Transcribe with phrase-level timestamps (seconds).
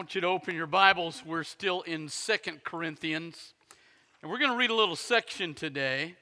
[0.00, 1.22] want you to open your Bibles.
[1.26, 3.52] We're still in Second Corinthians.
[4.22, 6.14] And we're going to read a little section today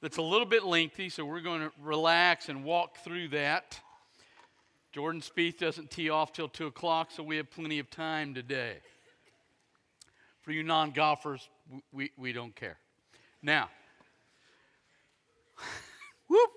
[0.00, 3.80] that's a little bit lengthy, so we're going to relax and walk through that.
[4.92, 8.76] Jordan Spieth doesn't tee off till 2 o'clock, so we have plenty of time today.
[10.42, 11.48] For you non golfers,
[11.90, 12.76] we, we don't care.
[13.42, 13.70] Now,
[16.28, 16.50] whoop.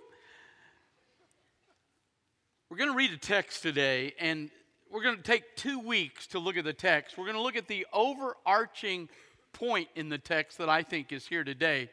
[2.69, 4.51] We're going to read a text today, and
[4.91, 7.17] we're going to take two weeks to look at the text.
[7.17, 9.09] We're going to look at the overarching
[9.53, 11.89] point in the text that I think is here today.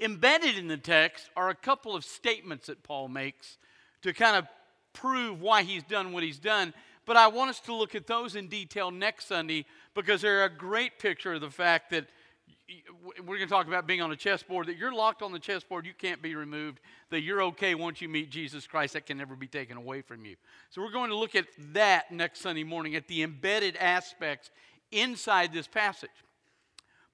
[0.00, 3.58] Embedded in the text are a couple of statements that Paul makes
[4.02, 4.46] to kind of
[4.92, 6.72] prove why he's done what he's done.
[7.04, 9.64] But I want us to look at those in detail next Sunday
[9.94, 12.06] because they're a great picture of the fact that
[13.24, 15.86] we're going to talk about being on a chessboard, that you're locked on the chessboard,
[15.86, 19.36] you can't be removed, that you're okay once you meet Jesus Christ, that can never
[19.36, 20.36] be taken away from you.
[20.70, 24.50] So we're going to look at that next Sunday morning, at the embedded aspects
[24.92, 26.10] inside this passage.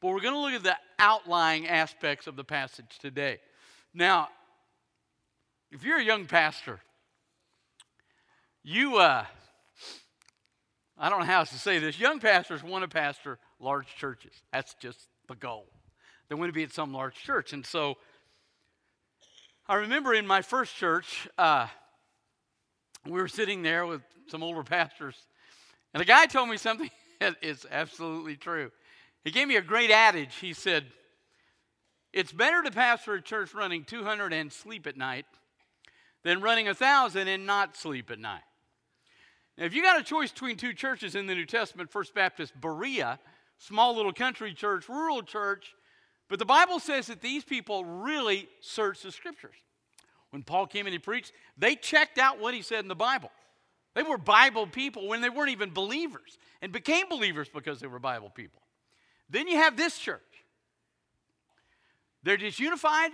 [0.00, 3.39] But we're going to look at the outlying aspects of the passage today.
[3.92, 4.28] Now,
[5.70, 6.80] if you're a young pastor,
[8.64, 9.24] you, uh,
[10.98, 14.33] I don't know how else to say this, young pastors want to pastor large churches.
[14.52, 15.67] That's just the goal.
[16.28, 17.53] They want to be at some large church.
[17.53, 17.97] And so
[19.69, 21.69] I remember in my first church, uh,
[23.06, 25.17] we were sitting there with some older pastors,
[25.92, 28.70] and a guy told me something that is absolutely true.
[29.25, 30.34] He gave me a great adage.
[30.36, 30.84] He said,
[32.12, 35.27] It's better to pastor a church running 200 and sleep at night
[36.25, 38.42] than running 1,000 and not sleep at night.
[39.56, 42.58] Now, if you got a choice between two churches in the New Testament, First Baptist
[42.61, 43.19] Berea
[43.58, 45.74] small little country church, rural church.
[46.28, 49.55] But the Bible says that these people really searched the scriptures.
[50.30, 53.30] When Paul came and he preached, they checked out what he said in the Bible.
[53.94, 58.00] They were Bible people when they weren't even believers and became believers because they were
[58.00, 58.61] Bible people.
[59.30, 60.20] Then you have this church.
[62.24, 63.11] They're disunified,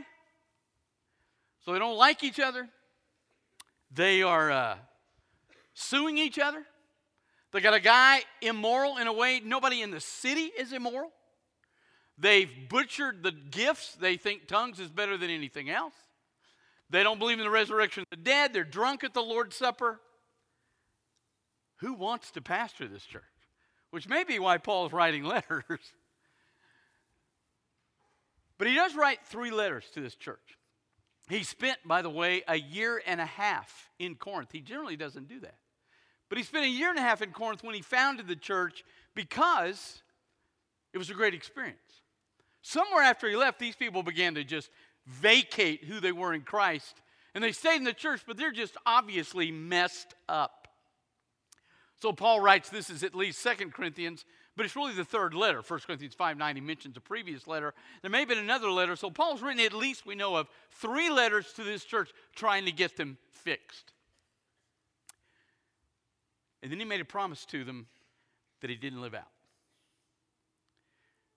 [1.64, 2.68] so they don't like each other.
[3.92, 4.76] They are uh,
[5.74, 6.64] suing each other.
[7.52, 11.10] They got a guy immoral in a way nobody in the city is immoral.
[12.16, 13.94] They've butchered the gifts.
[13.94, 15.94] They think tongues is better than anything else.
[16.90, 18.52] They don't believe in the resurrection of the dead.
[18.52, 20.00] They're drunk at the Lord's Supper.
[21.76, 23.22] Who wants to pastor this church?
[23.90, 25.80] Which may be why Paul's writing letters.
[28.58, 30.58] But he does write three letters to this church.
[31.28, 34.50] He spent, by the way, a year and a half in Corinth.
[34.52, 35.54] He generally doesn't do that.
[36.30, 38.84] But he spent a year and a half in Corinth when he founded the church
[39.14, 40.00] because
[40.94, 41.78] it was a great experience.
[42.62, 44.70] Somewhere after he left, these people began to just
[45.06, 46.94] vacate who they were in Christ.
[47.34, 50.68] And they stayed in the church, but they're just obviously messed up.
[52.00, 54.24] So Paul writes this is at least Second Corinthians,
[54.56, 55.62] but it's really the third letter.
[55.66, 57.74] 1 Corinthians 5 9, he mentions a previous letter.
[58.02, 58.94] There may have been another letter.
[58.94, 62.72] So Paul's written at least we know of three letters to this church trying to
[62.72, 63.92] get them fixed.
[66.62, 67.86] And then he made a promise to them
[68.60, 69.28] that he didn't live out.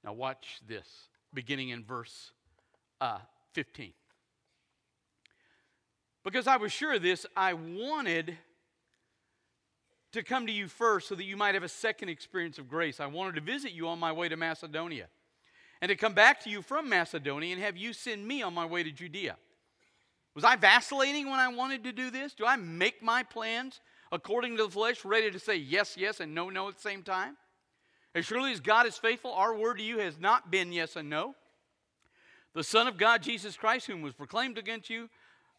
[0.04, 0.88] Now, watch this,
[1.34, 2.32] beginning in verse
[3.00, 3.20] uh,
[3.54, 3.94] 15.
[6.24, 8.38] Because I was sure of this, I wanted
[10.14, 13.00] to come to you first so that you might have a second experience of grace.
[13.00, 15.08] I wanted to visit you on my way to Macedonia
[15.82, 18.66] and to come back to you from Macedonia and have you send me on my
[18.66, 19.38] way to Judea.
[20.36, 22.34] Was I vacillating when I wanted to do this?
[22.34, 23.82] Do I make my plans
[24.14, 27.02] according to the flesh, ready to say yes, yes, and no, no at the same
[27.02, 27.36] time?
[28.16, 31.10] As surely as God is faithful, our word to you has not been yes and
[31.10, 31.36] no.
[32.54, 35.10] The Son of God, Jesus Christ, whom was proclaimed against you,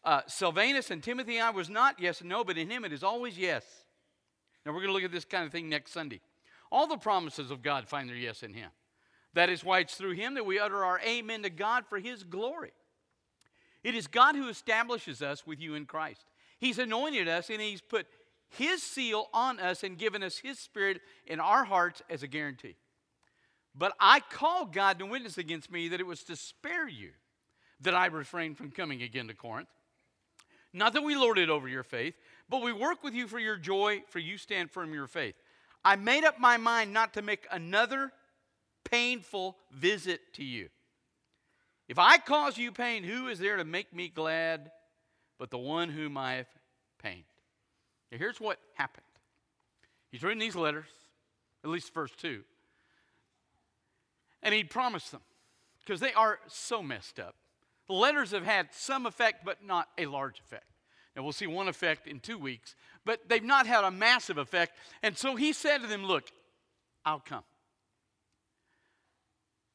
[0.05, 3.03] uh, Silvanus and Timothy, I was not yes and no, but in him it is
[3.03, 3.65] always yes.
[4.65, 6.21] Now we're going to look at this kind of thing next Sunday.
[6.71, 8.69] All the promises of God find their yes in him.
[9.33, 12.23] That is why it's through him that we utter our amen to God for his
[12.23, 12.71] glory.
[13.83, 16.25] It is God who establishes us with you in Christ.
[16.57, 18.07] He's anointed us and he's put
[18.49, 22.75] his seal on us and given us His Spirit in our hearts as a guarantee.
[23.73, 27.11] But I call God to witness against me that it was to spare you
[27.81, 29.67] that I refrained from coming again to Corinth.
[30.71, 32.15] Not that we lord it over your faith,
[32.49, 35.35] but we work with you for your joy, for you stand firm your faith.
[35.83, 38.11] I made up my mind not to make another
[38.83, 40.69] painful visit to you.
[41.87, 44.71] If I cause you pain, who is there to make me glad
[45.37, 46.47] but the one whom I have
[47.01, 47.25] pained?
[48.11, 49.05] Now, here's what happened.
[50.11, 50.85] He's written these letters,
[51.63, 52.43] at least the first two,
[54.41, 55.21] and he promised them
[55.79, 57.35] because they are so messed up.
[57.87, 60.65] The letters have had some effect, but not a large effect.
[61.15, 62.75] And we'll see one effect in two weeks,
[63.05, 64.77] but they've not had a massive effect.
[65.01, 66.29] And so he said to them, Look,
[67.05, 67.43] I'll come.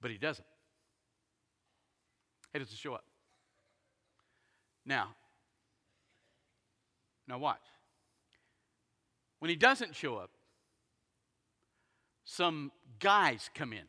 [0.00, 0.46] But he doesn't.
[2.52, 3.04] He doesn't show up.
[4.84, 5.14] Now,
[7.28, 7.60] now watch.
[9.40, 10.30] When he doesn't show up,
[12.24, 12.70] some
[13.00, 13.84] guys come in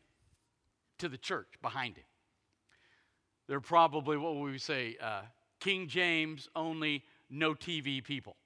[0.98, 2.04] to the church behind him.
[3.48, 5.22] They're probably, what we would say, uh,
[5.60, 8.36] King James only, no TV people.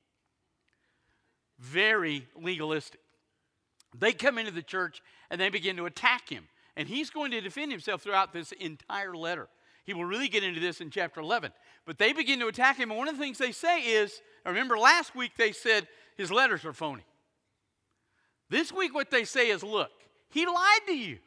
[1.58, 3.00] Very legalistic.
[3.98, 5.00] They come into the church
[5.30, 6.44] and they begin to attack him.
[6.76, 9.48] And he's going to defend himself throughout this entire letter.
[9.84, 11.52] He will really get into this in chapter 11.
[11.86, 12.90] But they begin to attack him.
[12.90, 15.86] And one of the things they say is remember last week they said
[16.16, 17.04] his letters are phony.
[18.48, 19.90] This week, what they say is look,
[20.30, 21.18] he lied to you.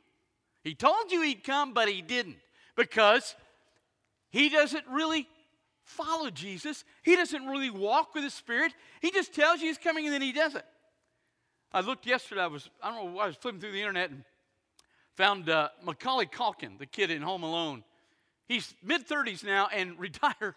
[0.64, 2.38] He told you he'd come, but he didn't
[2.76, 3.36] because
[4.30, 5.28] he doesn't really
[5.84, 6.84] follow Jesus.
[7.04, 8.74] He doesn't really walk with the Spirit.
[9.02, 10.66] He just tells you he's coming and then he doesn't.
[11.72, 14.24] I looked yesterday, I was, I don't know, I was flipping through the internet and
[15.16, 17.84] found uh, Macaulay Culkin, the kid in Home Alone.
[18.48, 20.56] He's mid 30s now and retired.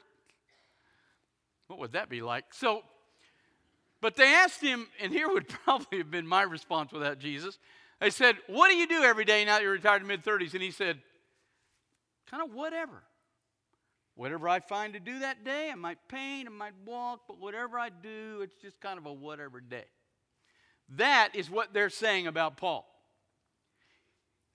[1.67, 2.45] What would that be like?
[2.53, 2.83] So,
[4.03, 7.59] but they asked him, and here would probably have been my response without Jesus.
[8.01, 10.53] They said, What do you do every day now you're retired in mid 30s?
[10.53, 10.99] And he said,
[12.29, 13.03] Kind of whatever.
[14.15, 17.79] Whatever I find to do that day, I might paint, I might walk, but whatever
[17.79, 19.87] I do, it's just kind of a whatever day.
[20.97, 22.87] That is what they're saying about Paul.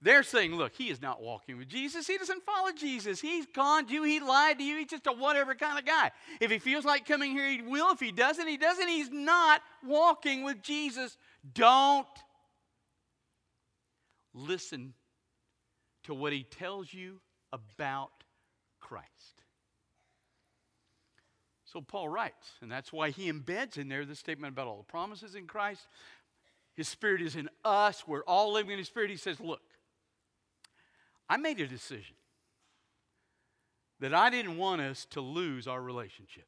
[0.01, 2.05] They're saying, look, he is not walking with Jesus.
[2.05, 3.19] He doesn't follow Jesus.
[3.19, 4.03] He's conned you.
[4.03, 4.77] He lied to you.
[4.77, 6.11] He's just a whatever kind of guy.
[6.39, 7.91] If he feels like coming here, he will.
[7.93, 8.87] If he doesn't, he doesn't.
[8.87, 11.17] He's not walking with Jesus.
[11.53, 12.05] Don't
[14.35, 14.93] listen
[16.03, 17.19] to what he tells you
[17.51, 18.11] about
[18.79, 19.07] Christ.
[21.65, 24.83] So Paul writes, and that's why he embeds in there the statement about all the
[24.83, 25.87] promises in Christ.
[26.75, 28.07] His Spirit is in us.
[28.07, 29.09] We're all living in His Spirit.
[29.09, 29.61] He says, Look,
[31.29, 32.15] I made a decision
[33.99, 36.47] that I didn't want us to lose our relationship.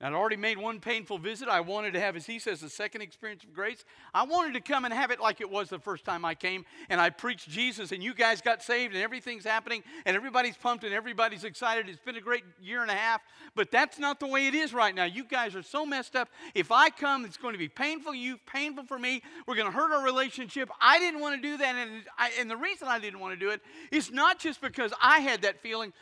[0.00, 1.48] I'd already made one painful visit.
[1.48, 3.84] I wanted to have, as he says, a second experience of grace.
[4.12, 6.66] I wanted to come and have it like it was the first time I came
[6.90, 10.84] and I preached Jesus and you guys got saved and everything's happening and everybody's pumped
[10.84, 11.88] and everybody's excited.
[11.88, 13.22] It's been a great year and a half,
[13.54, 15.04] but that's not the way it is right now.
[15.04, 16.28] You guys are so messed up.
[16.54, 19.22] If I come, it's going to be painful for you, painful for me.
[19.46, 20.68] We're going to hurt our relationship.
[20.80, 21.74] I didn't want to do that.
[21.76, 24.92] And, I, and the reason I didn't want to do it is not just because
[25.00, 25.92] I had that feeling,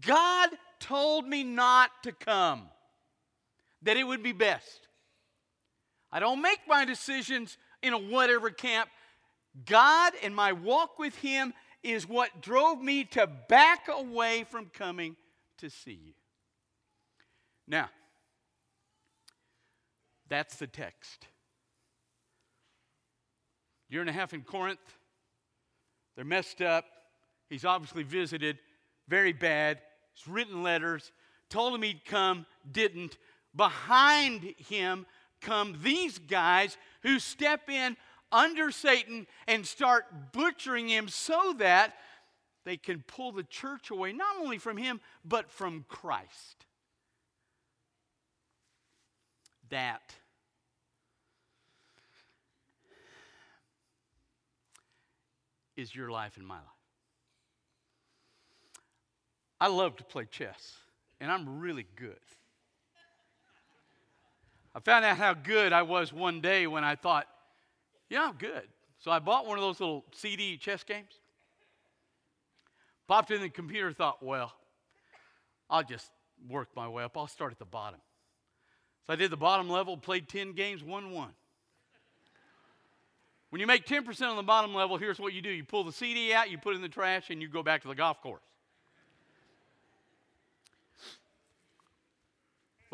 [0.00, 0.48] God
[0.80, 2.68] told me not to come
[3.84, 4.88] that it would be best.
[6.10, 8.88] I don't make my decisions in a whatever camp.
[9.66, 15.16] God and my walk with Him is what drove me to back away from coming
[15.58, 16.12] to see you.
[17.68, 17.88] Now,
[20.28, 21.28] that's the text.
[23.88, 24.80] Year and a half in Corinth,
[26.16, 26.84] they're messed up.
[27.48, 28.58] He's obviously visited,
[29.08, 29.78] very bad.
[30.14, 31.12] He's written letters,
[31.50, 33.18] told him he'd come, didn't.
[33.56, 35.06] Behind him
[35.40, 37.96] come these guys who step in
[38.32, 41.94] under Satan and start butchering him so that
[42.64, 46.66] they can pull the church away, not only from him, but from Christ.
[49.68, 50.14] That
[55.76, 56.64] is your life and my life.
[59.60, 60.76] I love to play chess,
[61.20, 62.18] and I'm really good.
[64.74, 67.26] I found out how good I was one day when I thought,
[68.10, 68.68] yeah, I'm good.
[68.98, 71.20] So I bought one of those little CD chess games.
[73.06, 74.52] Popped in the computer, thought, well,
[75.68, 76.10] I'll just
[76.48, 77.16] work my way up.
[77.16, 78.00] I'll start at the bottom.
[79.06, 81.32] So I did the bottom level, played 10 games, won one.
[83.50, 85.92] When you make 10% on the bottom level, here's what you do you pull the
[85.92, 88.20] CD out, you put it in the trash, and you go back to the golf
[88.20, 88.42] course.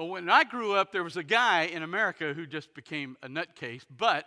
[0.01, 3.29] But when I grew up, there was a guy in America who just became a
[3.29, 3.83] nutcase.
[3.99, 4.25] But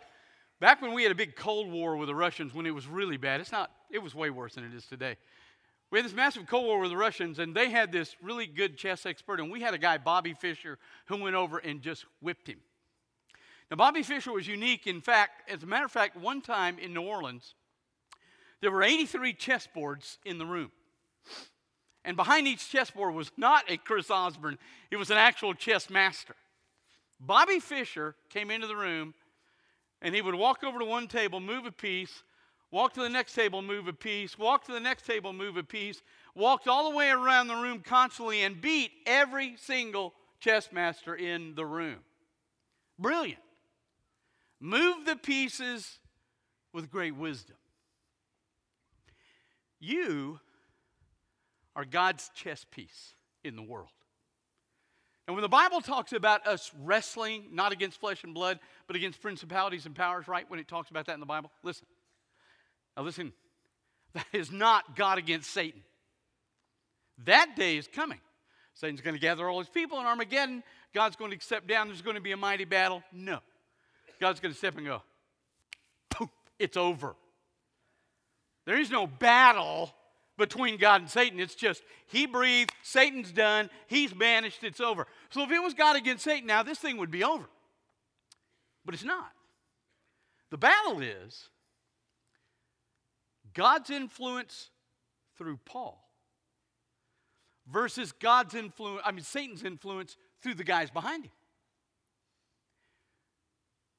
[0.60, 3.18] back when we had a big Cold War with the Russians, when it was really
[3.18, 5.18] bad, it's not, it was way worse than it is today.
[5.90, 8.78] We had this massive Cold War with the Russians, and they had this really good
[8.78, 10.78] chess expert, and we had a guy, Bobby Fischer,
[11.08, 12.60] who went over and just whipped him.
[13.72, 14.86] Now, Bobby Fischer was unique.
[14.86, 17.56] In fact, as a matter of fact, one time in New Orleans,
[18.62, 20.72] there were 83 chessboards in the room.
[22.06, 24.58] And behind each chessboard was not a Chris Osborne,
[24.92, 26.36] it was an actual chess master.
[27.20, 29.14] Bobby Fischer came into the room
[30.02, 32.24] and he would walk over to one table, move a piece,
[32.72, 35.64] walk to the next table, move a piece, walk to the next table, move a
[35.64, 36.02] piece,
[36.36, 41.56] walked all the way around the room constantly and beat every single chess master in
[41.56, 42.00] the room.
[43.00, 43.40] Brilliant.
[44.60, 46.00] Move the pieces
[46.74, 47.56] with great wisdom.
[49.80, 50.40] You
[51.76, 53.14] are God's chess piece
[53.44, 53.90] in the world.
[55.28, 59.22] And when the Bible talks about us wrestling not against flesh and blood, but against
[59.22, 60.50] principalities and powers, right?
[60.50, 61.86] When it talks about that in the Bible, listen.
[62.98, 63.32] Now, listen,
[64.14, 65.82] that is not God against Satan.
[67.26, 68.20] That day is coming.
[68.74, 70.64] Satan's going to gather all his people in Armageddon.
[70.94, 71.88] God's going to step down.
[71.88, 73.04] There's going to be a mighty battle.
[73.12, 73.40] No.
[74.20, 75.02] God's going to step and go,
[76.10, 77.16] poof, it's over.
[78.66, 79.94] There is no battle
[80.38, 81.40] between God and Satan.
[81.40, 85.08] It's just he breathed, Satan's done, he's banished, it's over.
[85.30, 87.46] So if it was God against Satan, now this thing would be over.
[88.86, 89.32] But it's not.
[90.50, 91.50] The battle is
[93.54, 94.70] God's influence
[95.38, 96.04] through Paul
[97.72, 101.32] versus God's influence, I mean, Satan's influence through the guys behind him.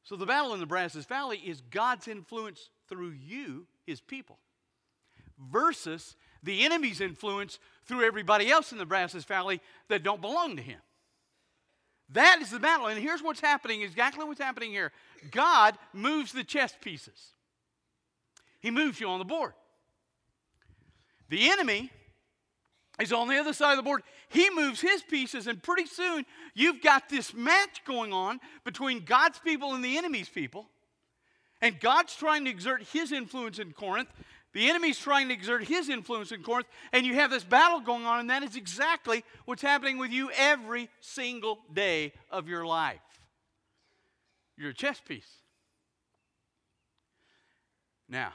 [0.03, 4.39] So the battle in the Brazos Valley is God's influence through you, his people,
[5.39, 10.63] versus the enemy's influence through everybody else in the Brazos Valley that don't belong to
[10.63, 10.81] him.
[12.11, 12.87] That is the battle.
[12.87, 14.93] And here's what's happening exactly what's happening here
[15.31, 17.33] God moves the chess pieces,
[18.61, 19.53] He moves you on the board.
[21.31, 21.91] The enemy
[23.01, 24.03] is on the other side of the board.
[24.29, 26.25] He moves his pieces, and pretty soon
[26.55, 30.69] you've got this match going on between God's people and the enemy's people.
[31.61, 34.11] And God's trying to exert his influence in Corinth.
[34.55, 36.69] The enemy's trying to exert his influence in Corinth.
[36.93, 40.31] And you have this battle going on, and that is exactly what's happening with you
[40.37, 43.01] every single day of your life.
[44.57, 45.29] You're a chess piece.
[48.09, 48.33] Now,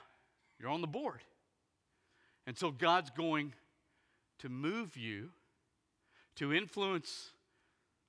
[0.60, 1.22] you're on the board.
[2.46, 3.54] And so God's going
[4.40, 5.30] to move you
[6.36, 7.30] to influence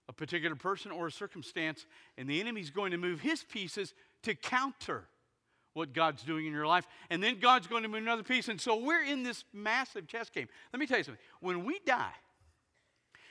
[0.08, 1.86] a particular person or a circumstance,
[2.18, 5.04] and the enemy's going to move his pieces to counter
[5.74, 6.86] what God's doing in your life.
[7.10, 8.48] And then God's going to move another piece.
[8.48, 10.48] And so we're in this massive chess game.
[10.72, 11.22] Let me tell you something.
[11.40, 12.14] When we die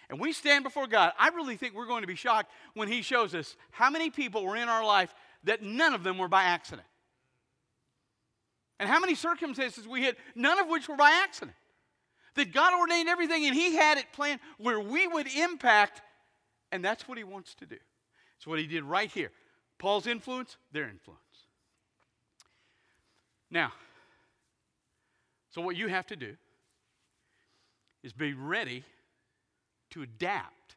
[0.09, 3.01] and we stand before God, I really think we're going to be shocked when He
[3.01, 6.43] shows us how many people were in our life that none of them were by
[6.43, 6.87] accident.
[8.79, 11.55] And how many circumstances we had, none of which were by accident.
[12.35, 16.01] That God ordained everything and He had it planned where we would impact,
[16.71, 17.77] and that's what He wants to do.
[18.37, 19.31] It's what He did right here.
[19.77, 21.19] Paul's influence, their influence.
[23.51, 23.71] Now,
[25.49, 26.35] so what you have to do
[28.03, 28.83] is be ready
[29.91, 30.75] to adapt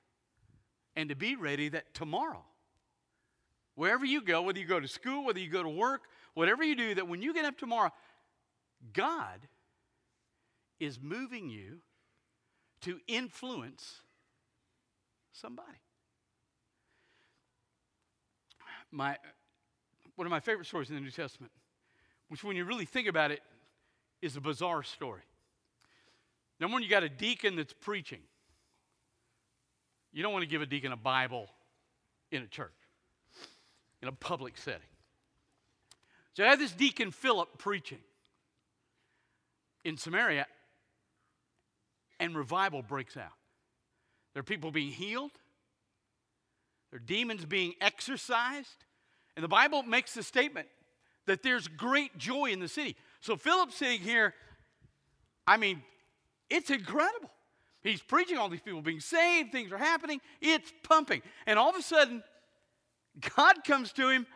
[0.97, 2.43] and to be ready that tomorrow,
[3.75, 6.03] wherever you go, whether you go to school, whether you go to work,
[6.35, 7.91] whatever you do, that when you get up tomorrow,
[8.93, 9.41] God
[10.81, 11.79] is moving you
[12.81, 14.01] to influence
[15.33, 15.69] somebody.
[18.91, 19.17] My,
[20.17, 21.53] one of my favorite stories in the New Testament,
[22.33, 23.43] which, when you really think about it,
[24.23, 25.21] is a bizarre story.
[26.59, 28.21] Number one, you got a deacon that's preaching.
[30.15, 31.51] You don't want to give a deacon a Bible
[32.31, 32.73] in a church,
[34.01, 34.81] in a public setting.
[36.33, 38.01] So I had this deacon Philip preaching
[39.85, 40.47] in Samaria,
[42.19, 43.29] and revival breaks out.
[44.33, 45.33] There are people being healed,
[46.91, 48.87] there are demons being exorcised.
[49.37, 50.69] And the Bible makes the statement
[51.27, 52.97] that there's great joy in the city.
[53.21, 54.35] So Philip's sitting here,
[55.47, 55.83] I mean,
[56.51, 57.31] it's incredible.
[57.83, 61.23] He's preaching, all these people being saved, things are happening, it's pumping.
[61.47, 62.23] And all of a sudden,
[63.37, 64.27] God comes to him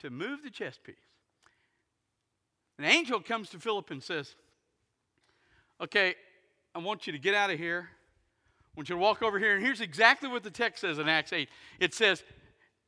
[0.00, 0.96] to move the chess piece.
[2.78, 4.34] An angel comes to Philip and says,
[5.80, 6.14] Okay,
[6.74, 7.88] I want you to get out of here.
[7.90, 9.54] I want you to walk over here.
[9.54, 11.48] And here's exactly what the text says in Acts 8
[11.80, 12.22] it says,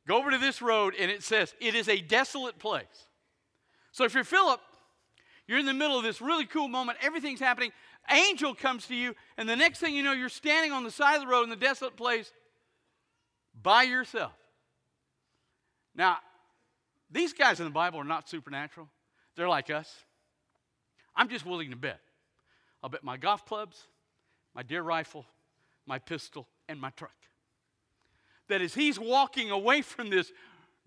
[0.07, 3.07] Go over to this road, and it says, It is a desolate place.
[3.91, 4.59] So if you're Philip,
[5.47, 7.71] you're in the middle of this really cool moment, everything's happening.
[8.09, 11.15] Angel comes to you, and the next thing you know, you're standing on the side
[11.15, 12.31] of the road in the desolate place
[13.61, 14.31] by yourself.
[15.93, 16.17] Now,
[17.11, 18.87] these guys in the Bible are not supernatural,
[19.35, 19.93] they're like us.
[21.15, 21.99] I'm just willing to bet
[22.81, 23.87] I'll bet my golf clubs,
[24.55, 25.25] my deer rifle,
[25.85, 27.11] my pistol, and my truck.
[28.51, 30.29] That as he's walking away from this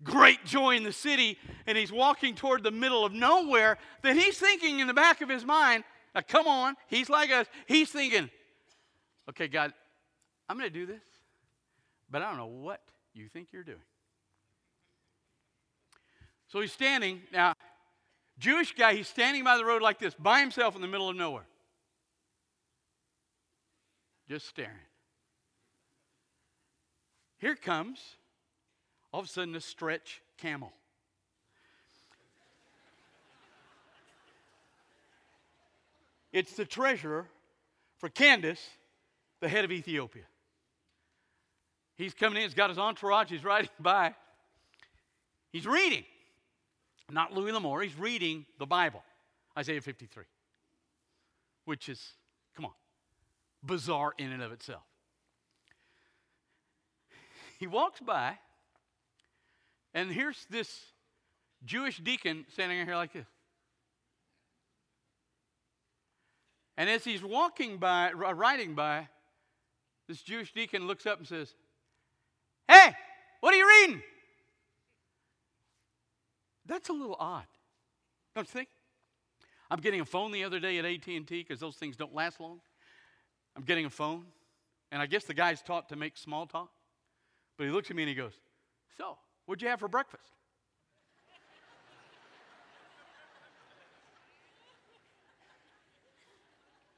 [0.03, 4.37] great joy in the city and he's walking toward the middle of nowhere, that he's
[4.37, 8.29] thinking in the back of his mind, now come on, he's like us, he's thinking,
[9.31, 9.73] okay, God,
[10.47, 11.01] I'm going to do this,
[12.07, 12.81] but I don't know what
[13.15, 13.79] you think you're doing.
[16.49, 17.55] So he's standing, now,
[18.37, 21.15] Jewish guy, he's standing by the road like this, by himself in the middle of
[21.15, 21.47] nowhere.
[24.29, 24.71] just staring.
[27.37, 27.99] Here comes
[29.11, 30.73] all of a sudden a stretch camel.
[36.31, 37.27] It's the treasurer
[37.97, 38.61] for Candace,
[39.39, 40.23] the head of Ethiopia.
[41.95, 44.13] He's coming in, he's got his entourage, he's riding by.
[45.51, 46.03] He's reading.
[47.09, 49.01] Not Louis L'Amour, he's reading the Bible,
[49.57, 50.25] Isaiah 53,
[51.63, 52.01] which is,
[52.55, 52.73] come on,
[53.63, 54.83] bizarre in and of itself.
[57.65, 58.37] He walks by,
[59.95, 60.81] and here's this
[61.65, 63.25] Jewish deacon standing here like this.
[66.77, 69.07] And as he's walking by, riding by,
[70.07, 71.55] this Jewish deacon looks up and says,
[72.67, 72.93] Hey,
[73.41, 74.03] what are you reading?
[76.67, 77.47] That's a little odd,
[78.35, 78.69] don't you think?
[79.71, 82.61] I'm getting a phone the other day at AT&T because those things don't last long.
[83.57, 84.25] I'm getting a phone,
[84.91, 86.69] and I guess the guy's taught to make small talk.
[87.57, 88.33] But he looks at me and he goes,
[88.97, 90.23] So, what'd you have for breakfast?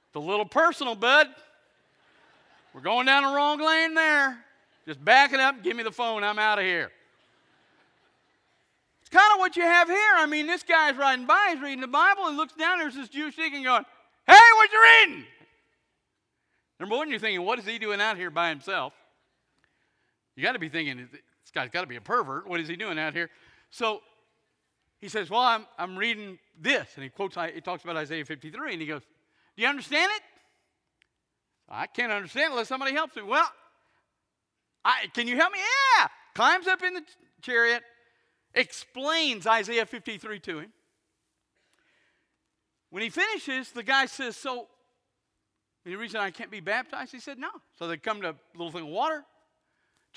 [0.07, 1.27] it's a little personal, bud.
[2.73, 4.37] We're going down the wrong lane there.
[4.85, 6.23] Just back it up give me the phone.
[6.23, 6.91] I'm out of here.
[9.01, 10.13] It's kind of what you have here.
[10.17, 13.09] I mean, this guy's riding by, he's reading the Bible, and looks down, there's this
[13.09, 13.85] Jewish deacon going,
[14.25, 15.25] Hey, what you reading?
[16.79, 18.93] Number one, you're thinking, what is he doing out here by himself?
[20.37, 22.47] You got to be thinking, this guy's got to be a pervert.
[22.47, 23.31] What is he doing out here?
[23.71, 24.01] So
[24.99, 26.87] he says, Well, I'm, I'm reading this.
[26.95, 29.01] And he quotes, he talks about Isaiah 53, and he goes,
[29.55, 30.21] Do you understand it?
[31.67, 33.23] I can't understand unless somebody helps me.
[33.23, 33.49] Well,
[34.85, 35.59] I, can you help me?
[35.59, 36.07] Yeah.
[36.35, 37.01] Climbs up in the
[37.41, 37.81] chariot,
[38.53, 40.73] explains Isaiah 53 to him.
[42.91, 44.67] When he finishes, the guy says, So,
[45.83, 47.11] any reason I can't be baptized?
[47.11, 47.49] He said, No.
[47.79, 49.25] So they come to a little thing of water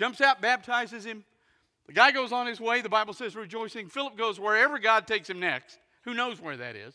[0.01, 1.25] jumps out, baptizes him.
[1.87, 2.81] The guy goes on his way.
[2.81, 3.91] The Bible says rejoicing.
[3.91, 5.79] Philip goes wherever God takes him next.
[6.05, 6.95] Who knows where that is?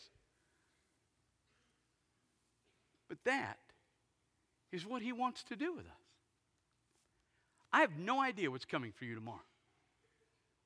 [3.08, 3.58] But that
[4.72, 5.92] is what he wants to do with us.
[7.72, 9.38] I have no idea what's coming for you tomorrow.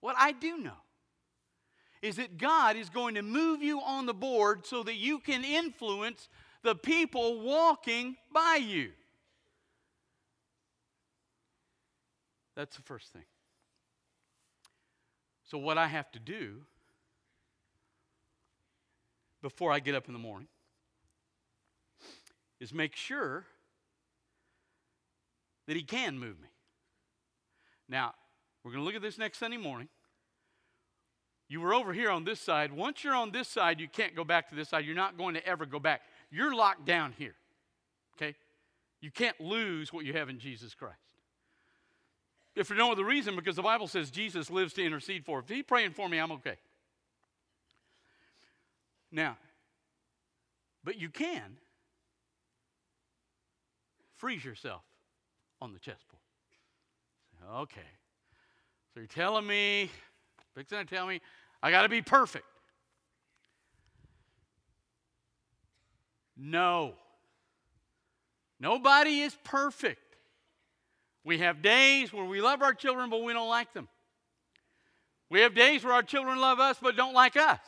[0.00, 0.80] What I do know
[2.00, 5.44] is that God is going to move you on the board so that you can
[5.44, 6.30] influence
[6.62, 8.92] the people walking by you.
[12.60, 13.24] That's the first thing.
[15.46, 16.56] So, what I have to do
[19.40, 20.46] before I get up in the morning
[22.60, 23.46] is make sure
[25.66, 26.48] that He can move me.
[27.88, 28.12] Now,
[28.62, 29.88] we're going to look at this next Sunday morning.
[31.48, 32.74] You were over here on this side.
[32.74, 34.84] Once you're on this side, you can't go back to this side.
[34.84, 36.02] You're not going to ever go back.
[36.30, 37.36] You're locked down here.
[38.18, 38.36] Okay?
[39.00, 41.09] You can't lose what you have in Jesus Christ.
[42.56, 45.38] If for no other reason, because the Bible says Jesus lives to intercede for.
[45.38, 46.56] If he's praying for me, I'm okay.
[49.12, 49.36] Now,
[50.84, 51.56] but you can
[54.16, 54.82] freeze yourself
[55.60, 56.20] on the chessboard.
[57.54, 57.80] Okay.
[58.92, 59.90] So you're telling me,
[60.54, 61.20] fixing to tell me,
[61.62, 62.44] I got to be perfect.
[66.36, 66.94] No.
[68.58, 70.09] Nobody is perfect.
[71.24, 73.88] We have days where we love our children, but we don't like them.
[75.28, 77.60] We have days where our children love us, but don't like us.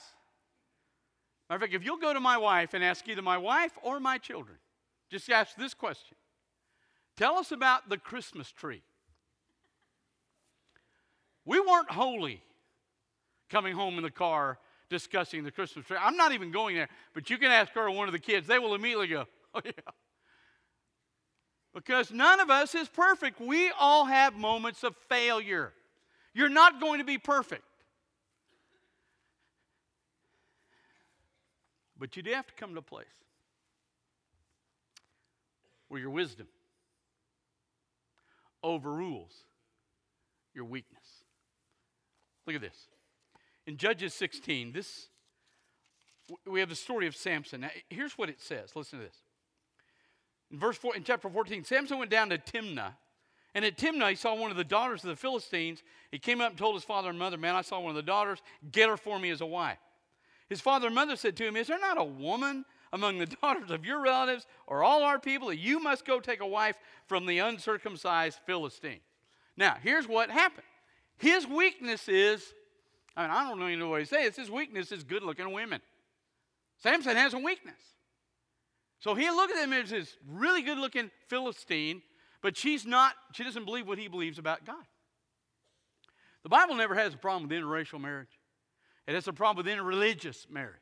[1.48, 4.00] Matter of fact, if you'll go to my wife and ask either my wife or
[4.00, 4.56] my children,
[5.10, 6.16] just ask this question
[7.16, 8.82] Tell us about the Christmas tree.
[11.44, 12.40] We weren't holy
[13.50, 15.98] coming home in the car discussing the Christmas tree.
[16.00, 18.46] I'm not even going there, but you can ask her or one of the kids.
[18.46, 19.72] They will immediately go, Oh, yeah.
[21.74, 23.40] Because none of us is perfect.
[23.40, 25.72] We all have moments of failure.
[26.34, 27.62] You're not going to be perfect.
[31.98, 33.06] But you do have to come to a place
[35.88, 36.48] where your wisdom
[38.62, 39.32] overrules
[40.54, 41.04] your weakness.
[42.46, 42.88] Look at this.
[43.66, 45.08] In Judges 16, this
[46.46, 47.62] we have the story of Samson.
[47.62, 48.74] Now, here's what it says.
[48.74, 49.16] Listen to this.
[50.52, 52.92] In verse 4, in chapter 14, Samson went down to Timnah.
[53.54, 55.82] And at Timnah, he saw one of the daughters of the Philistines.
[56.10, 58.02] He came up and told his father and mother, Man, I saw one of the
[58.02, 58.40] daughters.
[58.70, 59.78] Get her for me as a wife.
[60.48, 63.70] His father and mother said to him, Is there not a woman among the daughters
[63.70, 67.26] of your relatives or all our people that you must go take a wife from
[67.26, 69.00] the uncircumcised Philistine?
[69.56, 70.66] Now, here's what happened.
[71.18, 72.54] His weakness is,
[73.16, 74.36] I mean, I don't know what he says.
[74.36, 75.80] His weakness is good looking women.
[76.78, 77.80] Samson has a weakness.
[79.02, 82.02] So he look at him as this really good looking Philistine,
[82.40, 84.84] but she's not, she doesn't believe what he believes about God.
[86.44, 88.38] The Bible never has a problem with interracial marriage.
[89.08, 90.76] It has a problem with interreligious marriage.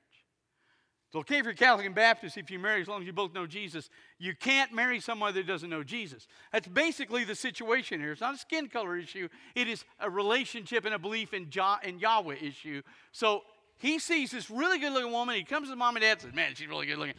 [1.08, 3.32] It's okay if you're Catholic and Baptist if you marry as long as you both
[3.32, 3.88] know Jesus.
[4.18, 6.28] You can't marry someone that doesn't know Jesus.
[6.52, 8.12] That's basically the situation here.
[8.12, 11.80] It's not a skin color issue, it is a relationship and a belief in, Jah-
[11.82, 12.82] in Yahweh issue.
[13.12, 13.44] So
[13.78, 15.36] he sees this really good looking woman.
[15.36, 17.14] He comes to mom and dad and says, Man, she's really good looking.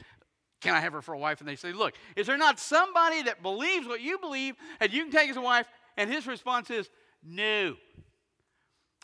[0.62, 1.39] Can I have her for a wife?
[1.39, 5.04] And they say, Look, is there not somebody that believes what you believe and you
[5.04, 5.67] can take as a wife?
[5.97, 6.89] And his response is,
[7.24, 7.76] No.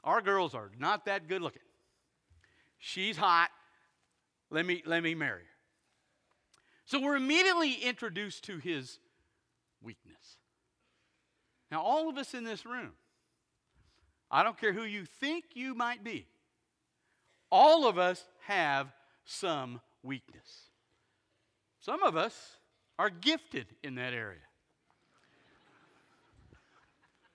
[0.04, 1.62] Our girls are not that good looking.
[2.78, 3.50] She's hot.
[4.50, 5.48] Let me, let me marry her.
[6.86, 9.00] So we're immediately introduced to his
[9.82, 10.38] weakness.
[11.70, 12.94] Now, all of us in this room,
[14.32, 16.28] I don't care who you think you might be,
[17.52, 18.88] all of us have
[19.26, 20.67] some weakness.
[21.88, 22.58] Some of us
[23.00, 24.42] are gifted in that area.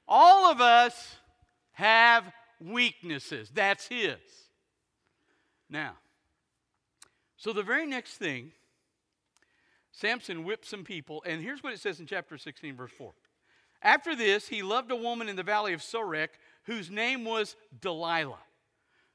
[0.06, 1.16] All of us
[1.72, 3.50] have weaknesses.
[3.54, 4.18] That's his.
[5.70, 5.92] Now,
[7.38, 8.52] so the very next thing,
[9.90, 13.10] Samson whipped some people, and here's what it says in chapter 16, verse 4.
[13.80, 16.28] After this, he loved a woman in the valley of Sorek
[16.64, 18.36] whose name was Delilah.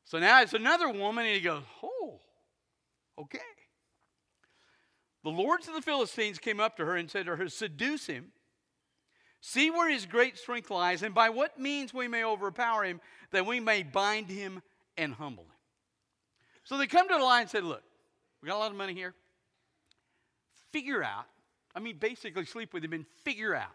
[0.04, 2.22] So now it's another woman, and he goes, Oh,
[3.20, 3.38] okay.
[5.28, 8.28] The lords of the Philistines came up to her and said to her, Seduce him.
[9.42, 13.46] See where his great strength lies, and by what means we may overpower him, that
[13.46, 14.62] we may bind him
[14.96, 15.50] and humble him.
[16.64, 17.84] So they come to Delilah and said, Look,
[18.42, 19.16] we got a lot of money here.
[20.72, 21.26] Figure out,
[21.76, 23.68] I mean, basically sleep with him and figure out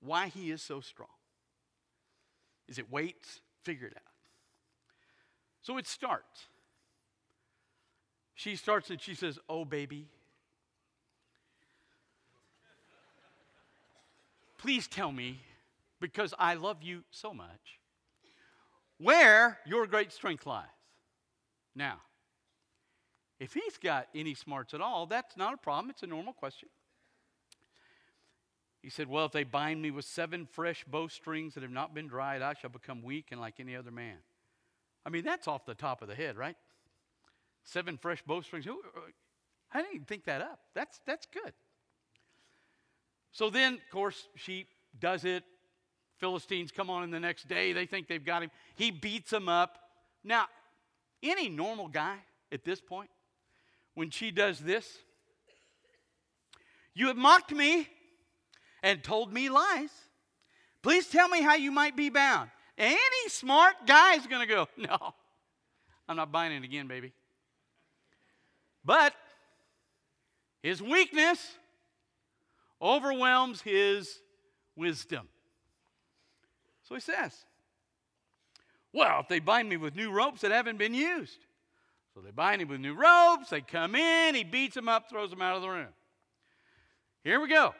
[0.00, 1.06] why he is so strong.
[2.66, 3.40] Is it weights?
[3.62, 4.02] Figure it out.
[5.62, 6.48] So it starts.
[8.34, 10.08] She starts and she says, Oh, baby.
[14.58, 15.40] Please tell me,
[16.00, 17.78] because I love you so much,
[18.98, 20.64] where your great strength lies.
[21.74, 21.98] Now,
[23.38, 25.90] if he's got any smarts at all, that's not a problem.
[25.90, 26.70] It's a normal question.
[28.80, 32.06] He said, Well, if they bind me with seven fresh bowstrings that have not been
[32.06, 34.16] dried, I shall become weak and like any other man.
[35.04, 36.56] I mean, that's off the top of the head, right?
[37.64, 38.66] Seven fresh bowstrings.
[38.66, 38.72] Uh,
[39.72, 40.60] I didn't even think that up.
[40.74, 41.52] That's, that's good.
[43.32, 44.66] So then, of course, she
[45.00, 45.42] does it.
[46.18, 47.72] Philistines come on in the next day.
[47.72, 48.50] They think they've got him.
[48.76, 49.78] He beats them up.
[50.22, 50.46] Now,
[51.22, 52.16] any normal guy
[52.52, 53.10] at this point,
[53.94, 54.86] when she does this,
[56.94, 57.88] you have mocked me
[58.82, 59.90] and told me lies.
[60.82, 62.50] Please tell me how you might be bound.
[62.78, 65.14] Any smart guy is going to go, No,
[66.08, 67.12] I'm not buying it again, baby.
[68.84, 69.14] But
[70.62, 71.38] his weakness
[72.80, 74.20] overwhelms his
[74.76, 75.28] wisdom.
[76.82, 77.32] So he says,
[78.92, 81.38] Well, if they bind me with new ropes that haven't been used.
[82.14, 85.30] So they bind him with new ropes, they come in, he beats them up, throws
[85.30, 85.88] them out of the room.
[87.24, 87.74] Here we go.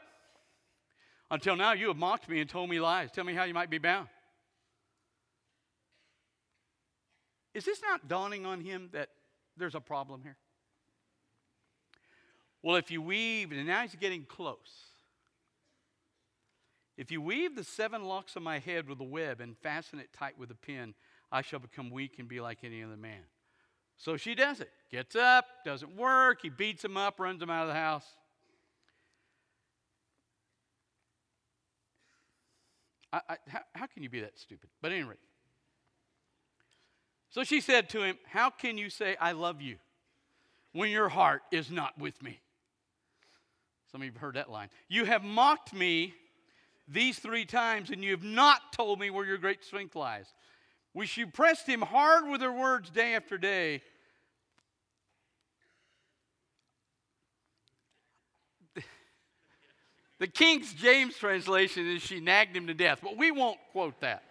[1.30, 3.10] Until now, you have mocked me and told me lies.
[3.12, 4.08] Tell me how you might be bound.
[7.54, 9.10] Is this not dawning on him that
[9.56, 10.36] there's a problem here?
[12.64, 14.86] Well, if you weave, and now he's getting close.
[16.96, 20.08] If you weave the seven locks of my head with a web and fasten it
[20.14, 20.94] tight with a pin,
[21.30, 23.20] I shall become weak and be like any other man.
[23.98, 24.70] So she does it.
[24.90, 26.38] Gets up, doesn't work.
[26.40, 28.06] He beats him up, runs him out of the house.
[33.12, 34.70] I, I, how, how can you be that stupid?
[34.80, 35.16] But anyway.
[37.28, 39.76] So she said to him, How can you say, I love you,
[40.72, 42.40] when your heart is not with me?
[43.94, 44.70] Some of you have heard that line.
[44.88, 46.14] You have mocked me
[46.88, 50.26] these three times, and you have not told me where your great strength lies.
[50.94, 53.82] We she pressed him hard with her words day after day.
[60.18, 64.24] The King James translation is she nagged him to death, but we won't quote that.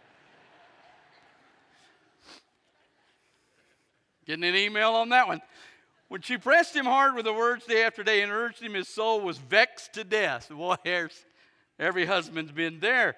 [4.25, 5.41] Getting an email on that one.
[6.13, 8.87] When she pressed him hard with the words day after day and urged him, his
[8.87, 10.47] soul was vexed to death.
[10.55, 10.75] Boy,
[11.79, 13.15] every husband's been there.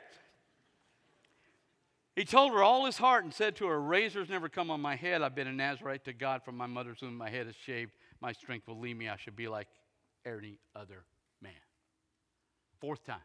[2.16, 4.96] He told her all his heart and said to her, Razors never come on my
[4.96, 5.22] head.
[5.22, 7.18] I've been a Nazarite to God from my mother's womb.
[7.18, 7.92] My head is shaved.
[8.22, 9.10] My strength will leave me.
[9.10, 9.68] I should be like
[10.26, 11.04] any other
[11.42, 11.52] man.
[12.80, 13.18] Fourth time,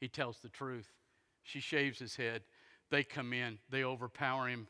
[0.00, 0.88] he tells the truth.
[1.42, 2.40] She shaves his head.
[2.90, 4.66] They come in, they overpower him.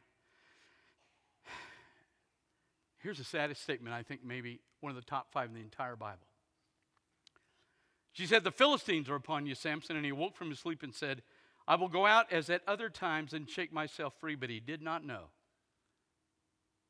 [3.07, 5.95] Here's the saddest statement, I think, maybe one of the top five in the entire
[5.95, 6.27] Bible.
[8.11, 9.95] She said, The Philistines are upon you, Samson.
[9.95, 11.23] And he awoke from his sleep and said,
[11.69, 14.35] I will go out as at other times and shake myself free.
[14.35, 15.27] But he did not know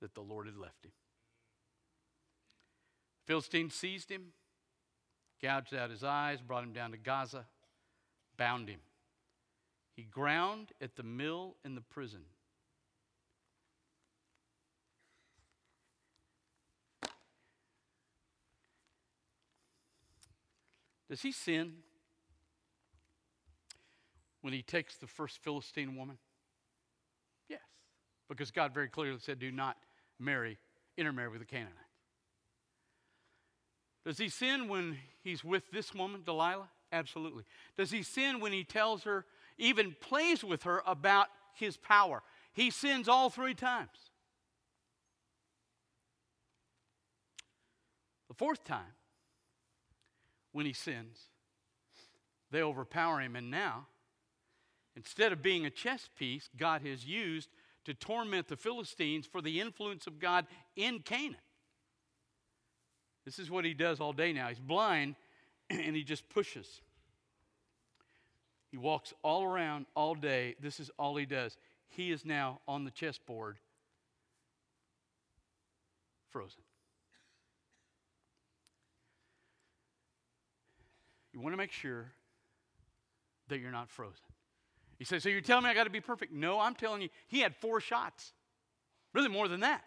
[0.00, 0.92] that the Lord had left him.
[3.26, 4.28] Philistine seized him,
[5.42, 7.44] gouged out his eyes, brought him down to Gaza,
[8.38, 8.80] bound him.
[9.94, 12.22] He ground at the mill in the prison.
[21.08, 21.74] Does he sin
[24.40, 26.18] when he takes the first Philistine woman?
[27.48, 27.60] Yes,
[28.28, 29.76] because God very clearly said, do not
[30.18, 30.58] marry,
[30.96, 31.74] intermarry with a Canaanite.
[34.04, 36.68] Does he sin when he's with this woman, Delilah?
[36.92, 37.44] Absolutely.
[37.76, 39.26] Does he sin when he tells her,
[39.58, 42.22] even plays with her about his power?
[42.52, 43.90] He sins all three times.
[48.28, 48.94] The fourth time,
[50.56, 51.18] when he sins.
[52.50, 53.88] They overpower him, and now,
[54.96, 57.50] instead of being a chess piece, God has used
[57.84, 61.36] to torment the Philistines for the influence of God in Canaan.
[63.26, 64.48] This is what he does all day now.
[64.48, 65.16] He's blind
[65.70, 66.80] and he just pushes.
[68.70, 70.54] He walks all around all day.
[70.58, 71.58] This is all he does.
[71.88, 73.58] He is now on the chessboard,
[76.30, 76.65] frozen.
[81.36, 82.10] You want to make sure
[83.48, 84.24] that you're not frozen.
[84.98, 86.32] He says, So you're telling me I got to be perfect?
[86.32, 88.32] No, I'm telling you, he had four shots.
[89.12, 89.84] Really more than that.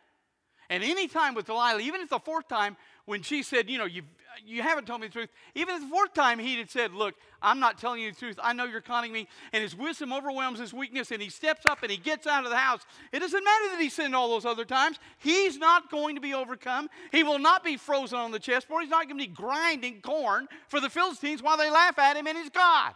[0.69, 3.85] And any time with Delilah, even at the fourth time, when she said, You know,
[3.85, 4.05] you've
[4.45, 5.29] you haven't told me the truth.
[5.55, 8.39] Even if the fourth time, he had said, Look, I'm not telling you the truth.
[8.41, 9.27] I know you're conning me.
[9.53, 12.49] And his wisdom overwhelms his weakness, and he steps up and he gets out of
[12.49, 12.81] the house.
[13.11, 14.97] It doesn't matter that he sinned all those other times.
[15.17, 16.89] He's not going to be overcome.
[17.11, 18.83] He will not be frozen on the chessboard.
[18.83, 22.27] He's not going to be grinding corn for the Philistines while they laugh at him
[22.27, 22.93] and his God.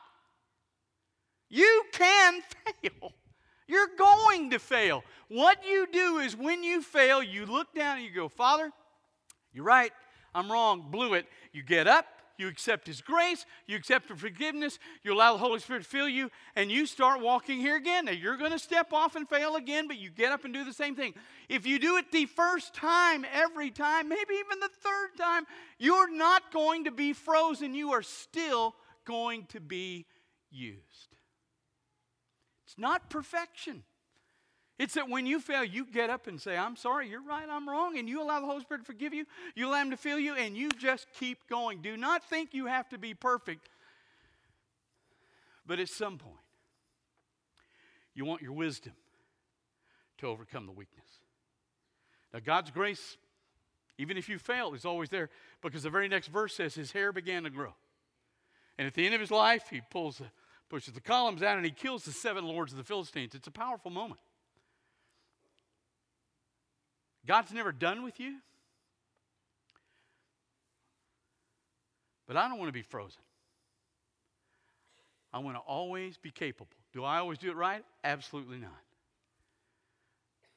[1.49, 2.41] You can
[2.81, 3.13] fail.
[3.73, 5.03] You're going to fail.
[5.29, 8.71] What you do is when you fail, you look down and you go, Father,
[9.51, 9.91] you're right.
[10.35, 11.25] I'm wrong, blew it.
[11.53, 12.05] You get up,
[12.37, 16.07] you accept His grace, you accept His forgiveness, you allow the Holy Spirit to fill
[16.07, 18.05] you, and you start walking here again.
[18.05, 20.63] Now, you're going to step off and fail again, but you get up and do
[20.63, 21.15] the same thing.
[21.49, 25.45] If you do it the first time, every time, maybe even the third time,
[25.79, 27.73] you're not going to be frozen.
[27.73, 30.05] You are still going to be
[30.51, 31.12] used.
[32.73, 33.83] It's not perfection.
[34.79, 37.69] It's that when you fail, you get up and say, I'm sorry, you're right, I'm
[37.69, 40.17] wrong, and you allow the Holy Spirit to forgive you, you allow Him to fill
[40.17, 41.83] you, and you just keep going.
[41.83, 43.69] Do not think you have to be perfect,
[45.67, 46.35] but at some point,
[48.15, 48.93] you want your wisdom
[50.17, 51.05] to overcome the weakness.
[52.33, 53.17] Now, God's grace,
[53.99, 55.29] even if you fail, is always there
[55.61, 57.75] because the very next verse says his hair began to grow.
[58.79, 60.25] And at the end of his life, he pulls the,
[60.69, 63.35] pushes the columns out and he kills the seven lords of the Philistines.
[63.35, 64.19] It's a powerful moment.
[67.25, 68.37] God's never done with you.
[72.27, 73.21] But I don't want to be frozen.
[75.31, 76.67] I want to always be capable.
[76.93, 77.83] Do I always do it right?
[78.03, 78.71] Absolutely not.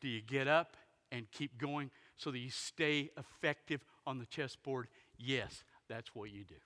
[0.01, 0.77] Do you get up
[1.11, 4.88] and keep going so that you stay effective on the chessboard?
[5.19, 6.57] Yes, that's what you do.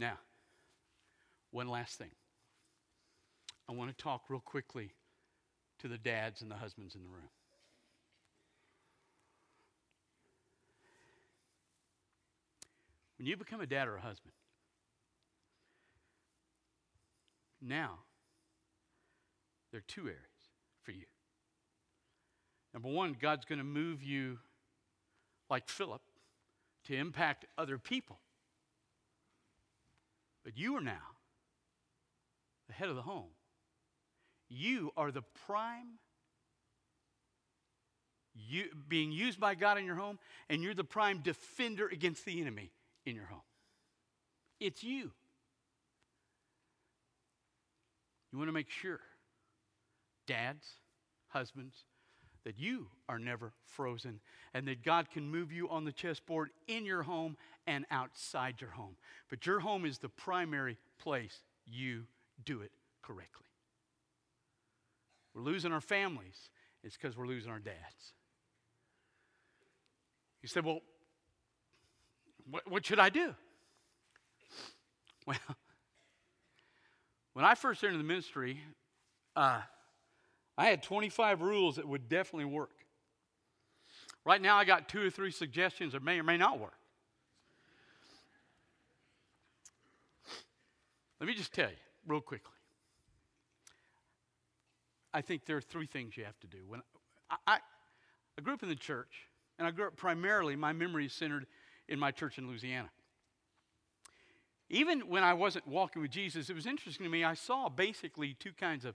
[0.00, 0.18] Now,
[1.50, 2.10] one last thing.
[3.68, 4.94] I want to talk real quickly
[5.80, 7.28] to the dads and the husbands in the room.
[13.18, 14.32] When you become a dad or a husband,
[17.60, 17.98] now
[19.70, 20.16] there are two areas
[20.82, 21.04] for you.
[22.72, 24.38] Number one, God's going to move you
[25.50, 26.00] like Philip
[26.84, 28.18] to impact other people.
[30.44, 31.16] But you are now
[32.68, 33.30] the head of the home
[34.50, 35.98] you are the prime
[38.34, 42.40] you, being used by God in your home, and you're the prime defender against the
[42.40, 42.72] enemy
[43.06, 43.42] in your home.
[44.58, 45.12] It's you.
[48.32, 49.00] You want to make sure,
[50.26, 50.66] dads,
[51.28, 51.84] husbands,
[52.44, 54.20] that you are never frozen
[54.54, 58.70] and that God can move you on the chessboard in your home and outside your
[58.70, 58.96] home.
[59.28, 62.04] But your home is the primary place you
[62.44, 63.46] do it correctly.
[65.34, 66.50] We're losing our families.
[66.82, 68.14] It's because we're losing our dads.
[70.42, 70.80] You said, Well,
[72.50, 73.34] what, what should I do?
[75.26, 75.36] Well,
[77.34, 78.58] when I first entered the ministry,
[79.36, 79.60] uh,
[80.56, 82.70] I had 25 rules that would definitely work.
[84.24, 86.79] Right now, I got two or three suggestions that may or may not work.
[91.20, 92.52] Let me just tell you real quickly.
[95.12, 96.58] I think there are three things you have to do.
[96.66, 96.80] When
[97.30, 97.58] I, I,
[98.38, 99.28] I grew up in the church,
[99.58, 101.46] and I grew up primarily, my memory is centered
[101.88, 102.90] in my church in Louisiana.
[104.70, 107.24] Even when I wasn't walking with Jesus, it was interesting to me.
[107.24, 108.94] I saw basically two kinds of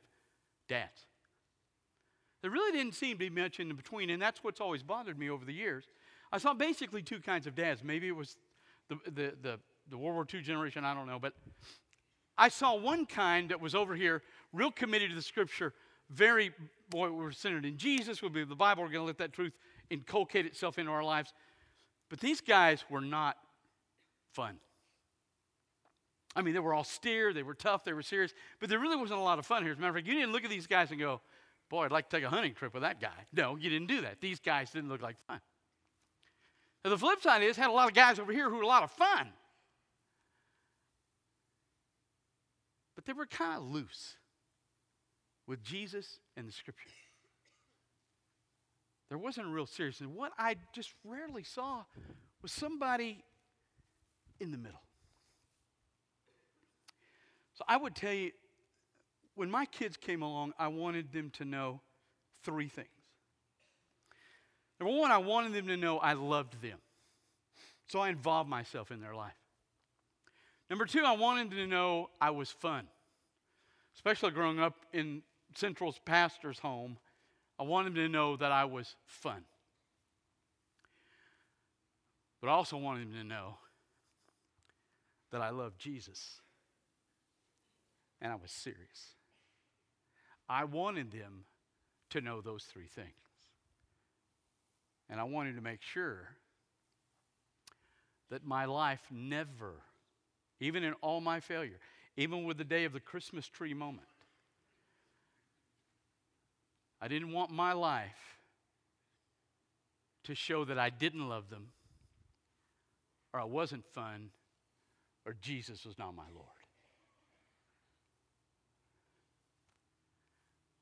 [0.68, 1.06] dads.
[2.42, 5.30] There really didn't seem to be much in between, and that's what's always bothered me
[5.30, 5.86] over the years.
[6.32, 7.84] I saw basically two kinds of dads.
[7.84, 8.38] Maybe it was
[8.88, 9.60] the, the, the,
[9.90, 11.34] the World War II generation, I don't know, but
[12.38, 14.22] I saw one kind that was over here,
[14.54, 15.74] real committed to the scripture,
[16.10, 16.52] very,
[16.90, 19.54] boy, we're centered in Jesus, we believe the Bible, we're going to let that truth
[19.90, 21.34] inculcate itself into our lives.
[22.10, 23.38] But these guys were not
[24.34, 24.58] fun.
[26.36, 29.20] I mean, they were austere, they were tough, they were serious, but there really wasn't
[29.20, 29.72] a lot of fun here.
[29.72, 31.22] As a matter of fact, you didn't look at these guys and go,
[31.70, 33.26] boy, I'd like to take a hunting trip with that guy.
[33.34, 34.20] No, you didn't do that.
[34.20, 35.40] These guys didn't look like fun.
[36.84, 38.68] Now, the flip side is, had a lot of guys over here who were a
[38.68, 39.30] lot of fun.
[43.06, 44.16] They were kind of loose
[45.48, 46.90] with Jesus and the scripture.
[49.10, 50.10] There wasn't a real seriousness.
[50.14, 51.84] What I just rarely saw
[52.42, 53.24] was somebody
[54.40, 54.82] in the middle.
[57.54, 58.32] So I would tell you,
[59.36, 61.82] when my kids came along, I wanted them to know
[62.44, 62.88] three things.
[64.80, 66.80] Number one, I wanted them to know I loved them.
[67.88, 69.34] So I involved myself in their life.
[70.70, 72.88] Number two, I wanted them to know I was fun.
[73.96, 75.24] Especially growing up in
[75.56, 76.98] Central's pastor's home,
[77.58, 79.44] I wanted them to know that I was fun.
[82.42, 83.58] But I also wanted them to know
[85.32, 86.42] that I loved Jesus
[88.22, 89.16] and I was serious.
[90.48, 91.46] I wanted them
[92.12, 93.10] to know those three things.
[95.10, 96.30] And I wanted to make sure
[98.30, 99.74] that my life never,
[100.60, 101.80] even in all my failure,
[102.18, 104.08] even with the day of the Christmas tree moment,
[107.02, 108.40] I didn't want my life
[110.24, 111.68] to show that I didn't love them,
[113.34, 114.30] or I wasn't fun,
[115.26, 116.48] or Jesus was not my Lord.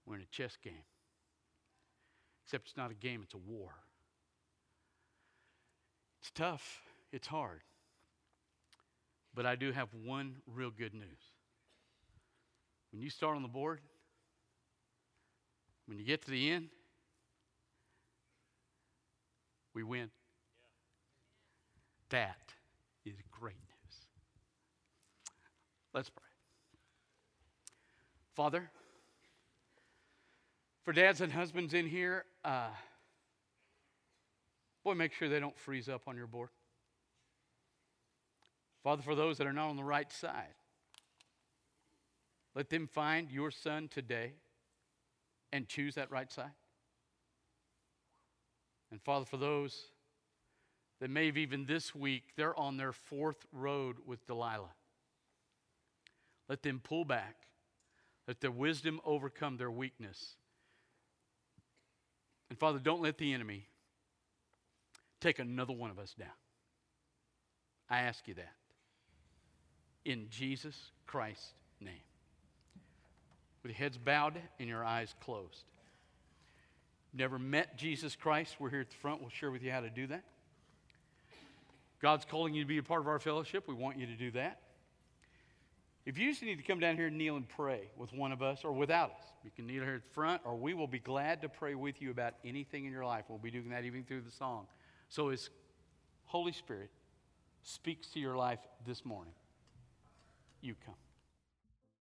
[0.06, 0.74] We're in a chess game.
[2.46, 3.72] Except it's not a game, it's a war.
[6.22, 7.62] It's tough, it's hard.
[9.36, 11.20] But I do have one real good news.
[12.92, 13.80] When you start on the board,
[15.88, 16.70] when you get to the end,
[19.74, 20.12] we win.
[22.10, 22.54] That
[23.06, 23.96] is great news.
[25.94, 26.24] Let's pray.
[28.36, 28.70] Father,
[30.84, 32.68] for dads and husbands in here, uh,
[34.84, 36.50] boy, make sure they don't freeze up on your board.
[38.84, 40.54] Father, for those that are not on the right side,
[42.54, 44.34] let them find your son today
[45.52, 46.52] and choose that right side.
[48.92, 49.86] And Father, for those
[51.00, 54.74] that may have even this week, they're on their fourth road with Delilah.
[56.48, 57.36] Let them pull back.
[58.28, 60.36] Let their wisdom overcome their weakness.
[62.50, 63.68] And Father, don't let the enemy
[65.20, 66.30] take another one of us down.
[67.90, 68.54] I ask you that.
[70.06, 71.94] In Jesus Christ's name.
[73.62, 75.64] With your heads bowed and your eyes closed.
[77.14, 78.56] Never met Jesus Christ?
[78.60, 79.22] We're here at the front.
[79.22, 80.24] We'll share with you how to do that.
[82.02, 83.66] God's calling you to be a part of our fellowship.
[83.68, 84.60] We want you to do that.
[86.06, 88.42] If you just need to come down here and kneel and pray with one of
[88.42, 91.00] us or without us, you can kneel here at the front, or we will be
[91.00, 93.26] glad to pray with you about anything in your life.
[93.30, 94.68] We'll be doing that even through the song.
[95.08, 95.50] So, as
[96.26, 96.90] Holy Spirit
[97.62, 99.34] speaks to your life this morning,
[100.64, 101.13] you come.